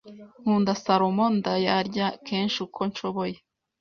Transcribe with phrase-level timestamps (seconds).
[0.41, 1.31] Nkunda salmon.
[1.39, 3.37] Ndayarya kenshi uko nshoboye.